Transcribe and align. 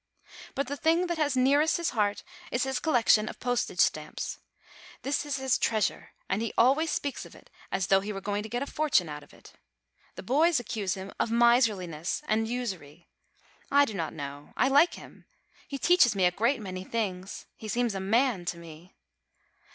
But 0.55 0.65
the 0.65 0.77
thing 0.77 1.05
that 1.05 1.17
he 1.17 1.21
has 1.21 1.37
nearest 1.37 1.77
his 1.77 1.91
heart 1.91 2.23
is 2.51 2.63
his 2.63 2.79
collection 2.79 3.29
of 3.29 3.39
postage 3.39 3.77
stamps. 3.79 4.39
This 5.03 5.27
is 5.27 5.37
his 5.37 5.59
treasure; 5.59 6.13
and 6.27 6.41
he 6.41 6.55
always 6.57 6.89
speaks 6.89 7.23
of 7.23 7.35
it 7.35 7.51
as 7.71 7.85
though 7.85 7.99
he 7.99 8.11
were 8.11 8.19
going 8.19 8.41
58 8.41 8.41
DECEMBER 8.61 8.65
to 8.65 8.71
get 8.71 8.73
a 8.73 8.75
fortune 8.75 9.09
out 9.09 9.21
of 9.21 9.31
it. 9.31 9.53
The 10.15 10.23
boys 10.23 10.59
accuse 10.59 10.95
him 10.95 11.11
of 11.19 11.29
miserliness 11.29 12.23
and 12.27 12.47
usury. 12.47 13.09
I 13.69 13.85
do 13.85 13.93
not 13.93 14.11
know: 14.15 14.53
I 14.57 14.69
like 14.69 14.95
him; 14.95 15.25
he 15.67 15.77
teaches 15.77 16.15
me 16.15 16.25
a 16.25 16.31
great 16.31 16.59
many 16.59 16.83
things; 16.83 17.45
he 17.55 17.67
seems 17.67 17.93
a 17.93 17.99
man 17.99 18.43
to 18.45 18.57
me. 18.57 18.95